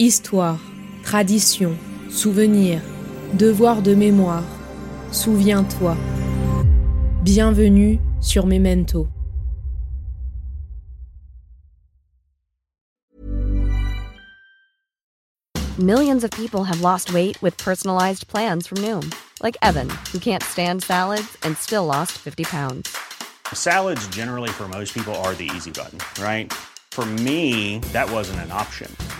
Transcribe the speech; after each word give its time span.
Histoire, 0.00 0.58
tradition, 1.04 1.78
souvenir, 2.10 2.80
devoir 3.34 3.80
de 3.80 3.94
mémoire. 3.94 4.42
Souviens-toi. 5.12 5.96
Bienvenue 7.22 8.00
sur 8.20 8.44
Memento. 8.44 9.06
Millions 15.78 16.24
of 16.24 16.32
people 16.32 16.64
have 16.64 16.80
lost 16.80 17.14
weight 17.14 17.40
with 17.40 17.56
personalized 17.56 18.26
plans 18.26 18.66
from 18.66 18.78
Noom, 18.78 19.14
like 19.44 19.56
Evan, 19.62 19.88
who 20.12 20.18
can't 20.18 20.42
stand 20.42 20.82
salads 20.82 21.36
and 21.44 21.56
still 21.56 21.86
lost 21.86 22.18
50 22.18 22.42
pounds. 22.42 22.96
Salads, 23.52 24.08
generally, 24.08 24.50
for 24.50 24.66
most 24.66 24.92
people, 24.92 25.14
are 25.22 25.34
the 25.34 25.48
easy 25.54 25.70
button, 25.70 26.00
right? 26.20 26.52
For 26.90 27.04
me, 27.04 27.80
that 27.92 28.10
wasn't 28.10 28.40
an 28.40 28.50
option. 28.52 28.88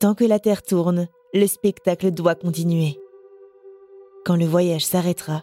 Tant 0.00 0.14
que 0.14 0.24
la 0.24 0.38
Terre 0.38 0.62
tourne, 0.62 1.08
le 1.32 1.46
spectacle 1.46 2.10
doit 2.10 2.34
continuer. 2.34 2.98
Quand 4.24 4.36
le 4.36 4.44
voyage 4.44 4.84
s'arrêtera, 4.84 5.42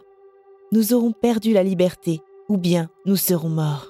nous 0.72 0.92
aurons 0.92 1.12
perdu 1.12 1.52
la 1.52 1.62
liberté 1.62 2.20
ou 2.48 2.58
bien 2.58 2.88
nous 3.06 3.16
serons 3.16 3.48
morts. 3.48 3.88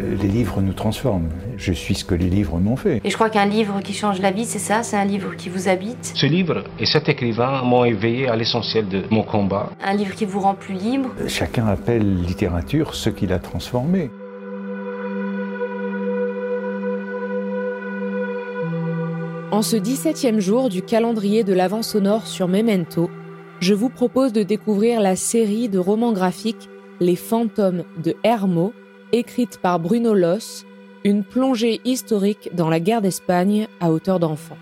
Les 0.00 0.28
livres 0.28 0.60
nous 0.60 0.74
transforment. 0.74 1.30
Je 1.56 1.72
suis 1.72 1.94
ce 1.94 2.04
que 2.04 2.14
les 2.14 2.28
livres 2.28 2.58
m'ont 2.58 2.76
fait. 2.76 3.00
Et 3.02 3.10
je 3.10 3.14
crois 3.14 3.30
qu'un 3.30 3.46
livre 3.46 3.80
qui 3.80 3.92
change 3.92 4.20
la 4.20 4.30
vie, 4.30 4.44
c'est 4.44 4.58
ça, 4.58 4.82
c'est 4.82 4.96
un 4.96 5.04
livre 5.04 5.34
qui 5.36 5.48
vous 5.48 5.68
habite? 5.68 6.12
Ce 6.14 6.26
livre 6.26 6.64
et 6.78 6.86
cet 6.86 7.08
écrivain 7.08 7.62
m'ont 7.62 7.84
éveillé 7.84 8.28
à 8.28 8.36
l'essentiel 8.36 8.88
de 8.88 9.02
mon 9.10 9.22
combat. 9.22 9.70
Un 9.82 9.94
livre 9.94 10.14
qui 10.14 10.26
vous 10.26 10.40
rend 10.40 10.54
plus 10.54 10.74
libre? 10.74 11.08
Chacun 11.26 11.66
appelle 11.66 12.22
littérature 12.22 12.94
ce 12.94 13.10
qu'il 13.10 13.32
a 13.32 13.38
transformé. 13.38 14.10
En 19.52 19.60
ce 19.60 19.76
17e 19.76 20.40
jour 20.40 20.70
du 20.70 20.80
calendrier 20.80 21.44
de 21.44 21.52
l'Avent 21.52 21.82
sonore 21.82 22.26
sur 22.26 22.48
Memento, 22.48 23.10
je 23.60 23.74
vous 23.74 23.90
propose 23.90 24.32
de 24.32 24.42
découvrir 24.42 24.98
la 24.98 25.14
série 25.14 25.68
de 25.68 25.78
romans 25.78 26.12
graphiques 26.12 26.70
Les 27.00 27.16
fantômes 27.16 27.84
de 28.02 28.16
Hermo, 28.24 28.72
écrite 29.12 29.58
par 29.58 29.78
Bruno 29.78 30.14
Loss, 30.14 30.64
une 31.04 31.22
plongée 31.22 31.82
historique 31.84 32.48
dans 32.54 32.70
la 32.70 32.80
guerre 32.80 33.02
d'Espagne 33.02 33.68
à 33.78 33.92
hauteur 33.92 34.18
d'enfant. 34.20 34.56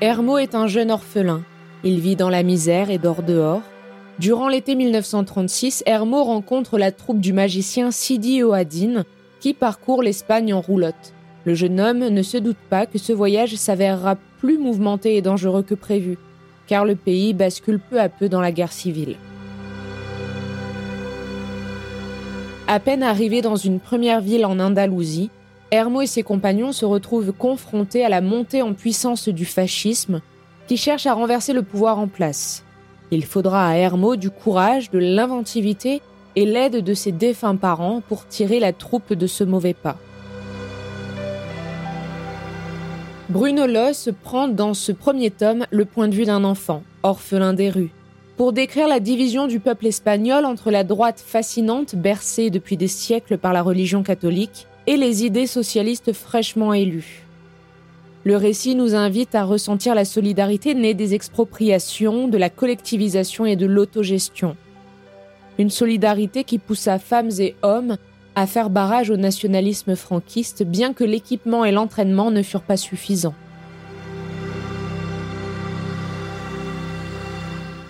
Hermo 0.00 0.38
est 0.38 0.54
un 0.54 0.68
jeune 0.68 0.90
orphelin. 0.90 1.42
Il 1.84 2.00
vit 2.00 2.16
dans 2.16 2.30
la 2.30 2.42
misère 2.42 2.88
et 2.88 2.96
dort 2.96 3.22
dehors. 3.22 3.62
Durant 4.18 4.48
l'été 4.48 4.74
1936, 4.74 5.82
Hermo 5.84 6.24
rencontre 6.24 6.78
la 6.78 6.92
troupe 6.92 7.20
du 7.20 7.34
magicien 7.34 7.90
Sidi 7.90 8.42
Oadine, 8.42 9.04
qui 9.40 9.54
parcourt 9.54 10.02
l'Espagne 10.02 10.54
en 10.54 10.60
roulotte. 10.60 11.14
Le 11.44 11.54
jeune 11.54 11.80
homme 11.80 12.08
ne 12.08 12.22
se 12.22 12.36
doute 12.36 12.58
pas 12.68 12.86
que 12.86 12.98
ce 12.98 13.12
voyage 13.12 13.56
s'avérera 13.56 14.16
plus 14.38 14.58
mouvementé 14.58 15.16
et 15.16 15.22
dangereux 15.22 15.62
que 15.62 15.74
prévu, 15.74 16.18
car 16.66 16.84
le 16.84 16.94
pays 16.94 17.32
bascule 17.34 17.80
peu 17.80 17.98
à 17.98 18.08
peu 18.08 18.28
dans 18.28 18.40
la 18.40 18.52
guerre 18.52 18.72
civile. 18.72 19.16
À 22.68 22.78
peine 22.78 23.02
arrivé 23.02 23.42
dans 23.42 23.56
une 23.56 23.80
première 23.80 24.20
ville 24.20 24.46
en 24.46 24.60
Andalousie, 24.60 25.30
Hermo 25.72 26.02
et 26.02 26.06
ses 26.06 26.22
compagnons 26.22 26.72
se 26.72 26.84
retrouvent 26.84 27.32
confrontés 27.32 28.04
à 28.04 28.08
la 28.08 28.20
montée 28.20 28.62
en 28.62 28.74
puissance 28.74 29.28
du 29.28 29.44
fascisme 29.44 30.20
qui 30.68 30.76
cherche 30.76 31.06
à 31.06 31.14
renverser 31.14 31.52
le 31.52 31.62
pouvoir 31.62 31.98
en 31.98 32.06
place. 32.06 32.64
Il 33.10 33.24
faudra 33.24 33.68
à 33.68 33.74
Hermo 33.74 34.14
du 34.14 34.30
courage, 34.30 34.90
de 34.90 34.98
l'inventivité 34.98 36.00
et 36.36 36.44
l'aide 36.44 36.84
de 36.84 36.94
ses 36.94 37.12
défunts 37.12 37.56
parents 37.56 38.02
pour 38.08 38.26
tirer 38.26 38.60
la 38.60 38.72
troupe 38.72 39.12
de 39.12 39.26
ce 39.26 39.44
mauvais 39.44 39.74
pas. 39.74 39.96
Bruno 43.28 43.66
Loss 43.66 44.10
prend 44.24 44.48
dans 44.48 44.74
ce 44.74 44.90
premier 44.90 45.30
tome 45.30 45.64
le 45.70 45.84
point 45.84 46.08
de 46.08 46.14
vue 46.14 46.24
d'un 46.24 46.42
enfant, 46.42 46.82
orphelin 47.04 47.52
des 47.52 47.70
rues, 47.70 47.92
pour 48.36 48.52
décrire 48.52 48.88
la 48.88 48.98
division 48.98 49.46
du 49.46 49.60
peuple 49.60 49.86
espagnol 49.86 50.44
entre 50.44 50.70
la 50.70 50.82
droite 50.82 51.22
fascinante 51.24 51.94
bercée 51.94 52.50
depuis 52.50 52.76
des 52.76 52.88
siècles 52.88 53.38
par 53.38 53.52
la 53.52 53.62
religion 53.62 54.02
catholique 54.02 54.66
et 54.86 54.96
les 54.96 55.24
idées 55.24 55.46
socialistes 55.46 56.12
fraîchement 56.12 56.72
élues. 56.72 57.24
Le 58.24 58.36
récit 58.36 58.74
nous 58.74 58.94
invite 58.94 59.34
à 59.34 59.44
ressentir 59.44 59.94
la 59.94 60.04
solidarité 60.04 60.74
née 60.74 60.94
des 60.94 61.14
expropriations, 61.14 62.28
de 62.28 62.36
la 62.36 62.50
collectivisation 62.50 63.46
et 63.46 63.56
de 63.56 63.66
l'autogestion. 63.66 64.56
Une 65.60 65.68
solidarité 65.68 66.42
qui 66.42 66.56
poussa 66.56 66.98
femmes 66.98 67.32
et 67.38 67.54
hommes 67.60 67.98
à 68.34 68.46
faire 68.46 68.70
barrage 68.70 69.10
au 69.10 69.18
nationalisme 69.18 69.94
franquiste, 69.94 70.62
bien 70.62 70.94
que 70.94 71.04
l'équipement 71.04 71.66
et 71.66 71.70
l'entraînement 71.70 72.30
ne 72.30 72.40
furent 72.40 72.62
pas 72.62 72.78
suffisants. 72.78 73.34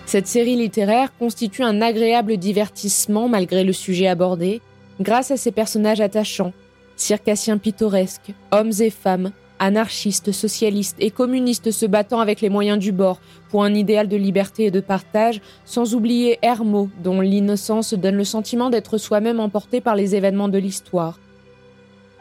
Cette 0.05 0.27
série 0.27 0.57
littéraire 0.57 1.13
constitue 1.17 1.63
un 1.63 1.81
agréable 1.81 2.35
divertissement 2.35 3.29
malgré 3.29 3.63
le 3.63 3.71
sujet 3.71 4.07
abordé, 4.07 4.59
grâce 4.99 5.31
à 5.31 5.37
ses 5.37 5.53
personnages 5.53 6.01
attachants, 6.01 6.51
circassiens 6.97 7.57
pittoresques, 7.57 8.33
hommes 8.51 8.73
et 8.81 8.89
femmes, 8.89 9.31
anarchistes, 9.61 10.31
socialistes 10.31 10.97
et 10.99 11.11
communistes 11.11 11.71
se 11.71 11.85
battant 11.85 12.19
avec 12.19 12.41
les 12.41 12.49
moyens 12.49 12.79
du 12.79 12.91
bord 12.91 13.21
pour 13.49 13.63
un 13.63 13.73
idéal 13.73 14.07
de 14.07 14.17
liberté 14.17 14.65
et 14.65 14.71
de 14.71 14.79
partage, 14.81 15.39
sans 15.65 15.93
oublier 15.93 16.39
Hermo, 16.41 16.89
dont 17.03 17.21
l'innocence 17.21 17.93
donne 17.93 18.15
le 18.15 18.23
sentiment 18.25 18.69
d'être 18.69 18.97
soi-même 18.97 19.39
emporté 19.39 19.79
par 19.79 19.95
les 19.95 20.15
événements 20.15 20.49
de 20.49 20.57
l'histoire. 20.57 21.19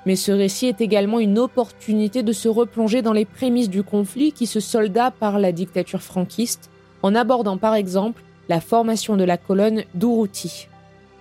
Mais 0.06 0.16
ce 0.16 0.32
récit 0.32 0.66
est 0.66 0.80
également 0.80 1.18
une 1.18 1.38
opportunité 1.38 2.22
de 2.22 2.32
se 2.32 2.48
replonger 2.48 3.02
dans 3.02 3.12
les 3.12 3.24
prémices 3.24 3.70
du 3.70 3.82
conflit 3.82 4.32
qui 4.32 4.46
se 4.46 4.60
solda 4.60 5.10
par 5.10 5.38
la 5.38 5.52
dictature 5.52 6.02
franquiste, 6.02 6.70
en 7.02 7.14
abordant 7.14 7.56
par 7.56 7.74
exemple 7.74 8.22
la 8.48 8.60
formation 8.60 9.16
de 9.16 9.24
la 9.24 9.36
colonne 9.36 9.84
d'Urruti. 9.94 10.69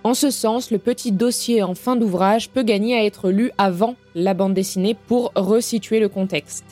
En 0.02 0.14
ce 0.14 0.30
sens, 0.30 0.70
le 0.70 0.78
petit 0.78 1.12
dossier 1.12 1.62
en 1.62 1.74
fin 1.74 1.94
d'ouvrage 1.94 2.48
peut 2.48 2.62
gagner 2.62 2.96
à 2.96 3.04
être 3.04 3.30
lu 3.30 3.50
avant 3.58 3.96
la 4.14 4.32
bande 4.32 4.54
dessinée 4.54 4.96
pour 5.06 5.30
resituer 5.34 6.00
le 6.00 6.08
contexte. 6.08 6.64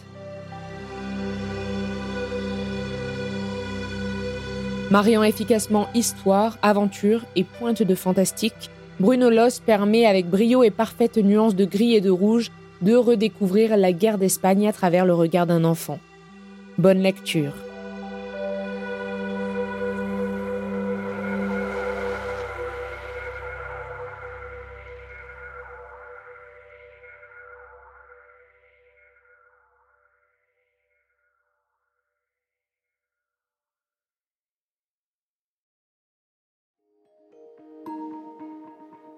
Mariant 4.91 5.23
efficacement 5.23 5.89
histoire, 5.95 6.57
aventure 6.63 7.27
et 7.37 7.45
pointe 7.45 7.83
de 7.83 7.95
fantastique, 7.95 8.71
Bruno 8.99 9.29
Loss 9.29 9.61
permet 9.61 10.07
avec 10.07 10.31
brio 10.31 10.63
et 10.63 10.71
parfaite 10.71 11.19
nuance 11.19 11.55
de 11.55 11.67
gris 11.67 11.95
et 11.95 12.01
de 12.01 12.11
rouge 12.11 12.51
de 12.81 12.95
redécouvrir 12.95 13.77
la 13.77 13.93
guerre 13.93 14.17
d'Espagne 14.17 14.67
à 14.67 14.73
travers 14.73 15.05
le 15.05 15.13
regard 15.13 15.47
d'un 15.47 15.65
enfant. 15.65 15.99
Bonne 16.79 17.03
lecture. 17.03 17.53